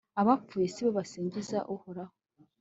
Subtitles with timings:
[0.21, 2.13] abapfuye si bo basingiza uhoraho